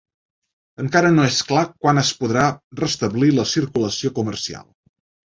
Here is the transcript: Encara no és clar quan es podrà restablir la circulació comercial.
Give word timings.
Encara 0.83 1.09
no 1.17 1.25
és 1.31 1.35
clar 1.49 1.65
quan 1.83 2.01
es 2.01 2.09
podrà 2.21 2.45
restablir 2.79 3.29
la 3.41 3.45
circulació 3.51 4.11
comercial. 4.21 4.65